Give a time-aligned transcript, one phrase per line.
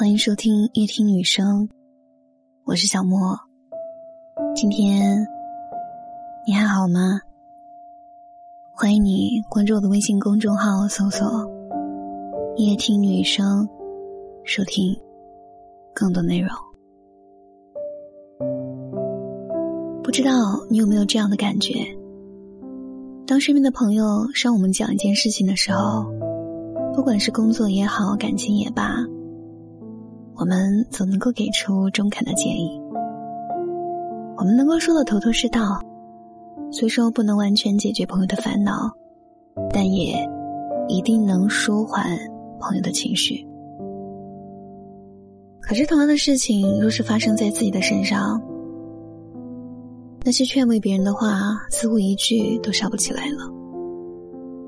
[0.00, 1.68] 欢迎收听夜听女生，
[2.64, 3.38] 我是小莫。
[4.56, 5.14] 今天
[6.46, 7.20] 你还好吗？
[8.74, 11.46] 欢迎你关注我的微信公众号，搜索
[12.56, 13.68] “夜听女生”，
[14.42, 14.98] 收听
[15.92, 16.48] 更多内容。
[20.02, 20.32] 不知道
[20.70, 21.74] 你有没有这样的感觉？
[23.26, 26.06] 当身边的朋友向我们讲一件事情的时候，
[26.94, 29.04] 不管是工作也好，感情也罢。
[30.40, 32.80] 我们总能够给出中肯的建议，
[34.38, 35.78] 我们能够说的头头是道，
[36.72, 38.90] 虽说不能完全解决朋友的烦恼，
[39.70, 40.26] 但也
[40.88, 42.18] 一定能舒缓
[42.58, 43.46] 朋友的情绪。
[45.60, 48.40] 可是同样的事情若是发生在自己的身上，
[50.24, 51.28] 那些劝慰别人的话
[51.70, 53.46] 似乎一句都笑不起来了，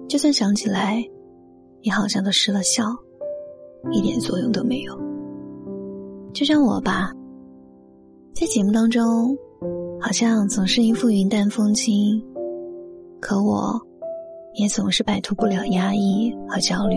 [0.06, 1.02] 就算想起来，
[1.80, 2.84] 也好像都失了效，
[3.90, 5.11] 一点作用都没有。
[6.32, 7.12] 就像我吧，
[8.34, 9.36] 在节目当中，
[10.00, 12.24] 好像总是一副云淡风轻，
[13.20, 13.78] 可我，
[14.54, 16.96] 也总是摆脱不了压抑和焦虑。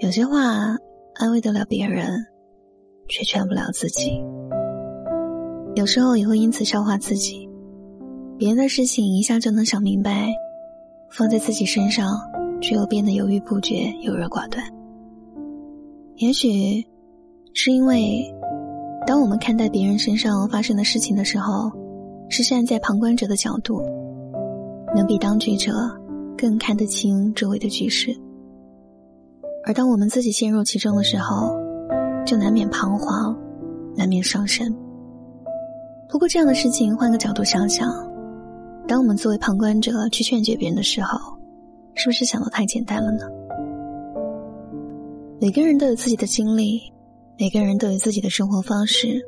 [0.00, 0.76] 有些话
[1.14, 2.26] 安慰得了别人，
[3.08, 4.20] 却劝不了自己。
[5.76, 7.48] 有时候也会因此消化自己，
[8.36, 10.28] 别人的事情一下就能想明白，
[11.12, 12.18] 放在自己身上，
[12.60, 14.62] 却又变得犹豫不决、优柔寡断。
[16.16, 16.84] 也许。
[17.54, 18.24] 是因为，
[19.06, 21.72] 当我们看待别人身上发生的事情的时候，
[22.28, 23.82] 是站在旁观者的角度，
[24.94, 25.72] 能比当局者
[26.36, 28.12] 更看得清周围的局势；
[29.64, 31.56] 而当我们自己陷入其中的时候，
[32.24, 33.36] 就难免彷徨，
[33.96, 34.72] 难免伤神。
[36.08, 37.90] 不过，这样的事情换个角度想想，
[38.86, 41.18] 当我们作为旁观者去劝解别人的时候，
[41.94, 43.24] 是不是想的太简单了呢？
[45.40, 46.80] 每个人都有自己的经历。
[47.40, 49.24] 每个人都有自己的生活方式，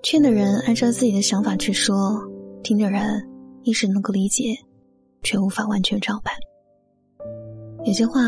[0.00, 2.22] 劝的人按照自己的想法去说，
[2.62, 3.02] 听的人
[3.64, 4.54] 一时能够理解，
[5.24, 6.32] 却无法完全照办。
[7.84, 8.20] 有些话，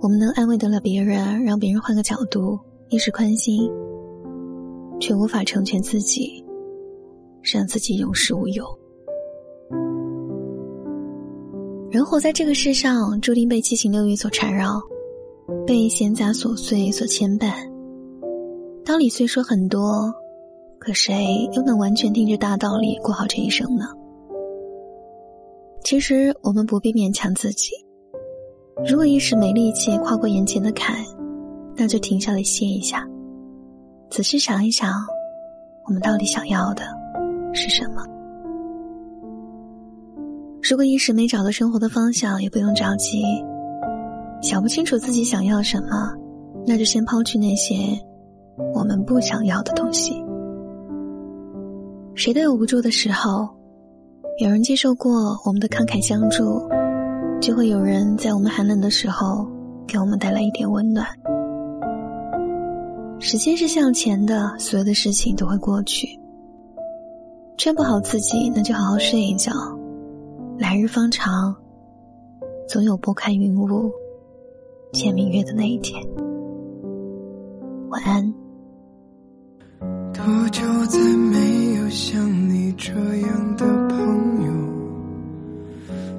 [0.00, 2.60] 我们能安慰得了别人，让别人换个角度，
[2.90, 3.72] 一时宽心，
[5.00, 6.44] 却无法成全自己，
[7.40, 8.66] 让自己有始无有。
[11.90, 14.78] 人活在这个世上，注定被七情六欲所缠绕，
[15.66, 17.72] 被闲杂琐碎所牵绊。
[18.94, 20.14] 道理虽说很多，
[20.78, 23.86] 可谁又能完全听着大道理过好这一生呢？
[25.82, 27.72] 其实我们不必勉强自己。
[28.88, 30.94] 如果一时没力气跨过眼前的坎，
[31.74, 33.04] 那就停下来歇一下，
[34.10, 34.92] 仔细想一想，
[35.86, 36.84] 我们到底想要的
[37.52, 38.06] 是什么？
[40.62, 43.24] 如果一时没找到生活的方向，也不用着急。
[44.40, 46.14] 想不清楚自己想要什么，
[46.64, 47.74] 那就先抛去那些。
[48.74, 50.24] 我们不想要的东西，
[52.14, 53.48] 谁都有无助的时候。
[54.38, 56.68] 有人接受过我们的慷慨相助，
[57.40, 59.46] 就会有人在我们寒冷的时候
[59.86, 61.06] 给我们带来一点温暖。
[63.20, 66.18] 时间是向前的，所有的事情都会过去。
[67.56, 69.52] 劝不好自己，那就好好睡一觉。
[70.58, 71.54] 来日方长，
[72.68, 73.88] 总有拨开云雾
[74.92, 76.04] 见明月的那一天。
[77.88, 78.43] 晚安。
[80.84, 84.52] 多久再没有像你这样的朋友？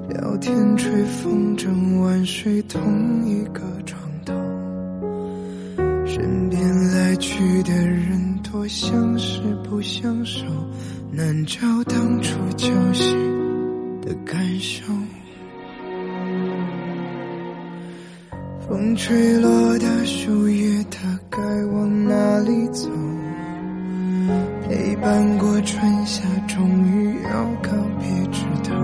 [0.08, 4.34] 聊天吹风筝晚睡同一个床头，
[6.04, 10.44] 身边来去的人多相识不相守，
[11.12, 13.16] 难找当初交心
[14.00, 14.84] 的感受。
[18.68, 22.90] 风吹落的树叶，它该往哪里走？
[25.06, 27.30] 陪伴过春夏，终于要
[27.62, 28.74] 告别枝头。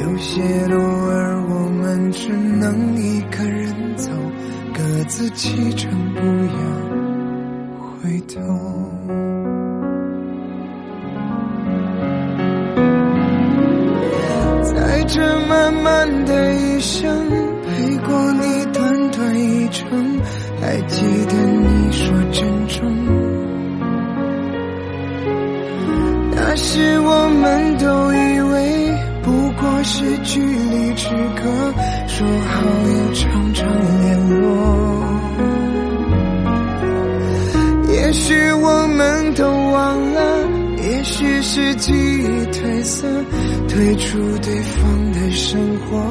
[0.00, 4.08] 有些路儿我们只能一个人走，
[4.72, 6.20] 各自启程，不
[6.54, 6.60] 要
[7.90, 8.40] 回头。
[14.62, 17.26] 在这漫漫的一生，
[17.66, 20.20] 陪过你短短一程，
[20.60, 23.35] 还记得你说珍重。
[26.56, 28.90] 是我们都以为
[29.22, 29.30] 不
[29.60, 31.42] 过是距离之隔，
[32.08, 32.62] 说好
[32.92, 33.68] 要常常
[34.00, 34.44] 联络，
[37.92, 40.48] 也许我们都忘了，
[40.78, 43.06] 也许是记忆褪色，
[43.68, 46.02] 退出对方的生活，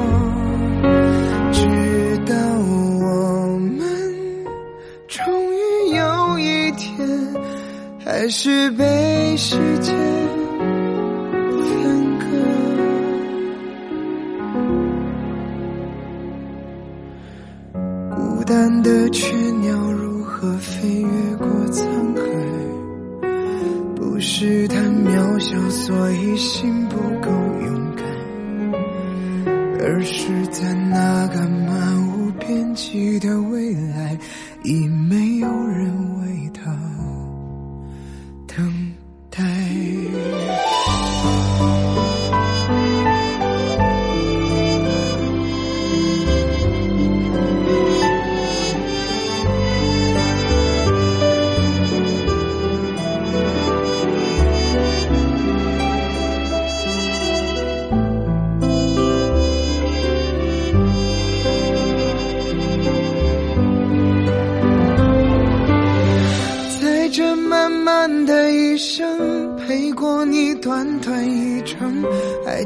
[1.52, 1.66] 直
[2.24, 3.80] 到我们
[5.08, 6.96] 终于有一天，
[8.04, 10.15] 还是被时间。
[18.46, 21.82] 单的雀鸟如何飞越过沧
[22.14, 22.22] 海？
[23.96, 27.28] 不是太渺小，所以心不够
[27.66, 28.06] 勇敢，
[29.82, 34.16] 而是在那个漫无边际的未来，
[34.62, 36.05] 已没有人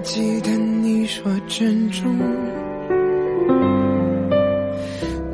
[0.02, 2.16] 记得你说珍重。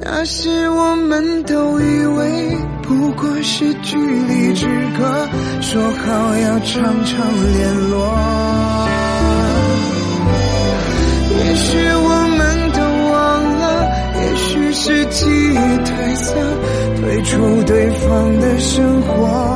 [0.01, 4.67] 那时我们都以为不过是距离之
[4.99, 5.29] 隔，
[5.61, 7.95] 说好要常常联络。
[11.39, 12.81] 也许我们都
[13.13, 13.15] 忘
[13.59, 13.65] 了，
[14.21, 16.35] 也许是记忆褪色，
[17.01, 19.56] 退出对方的生活，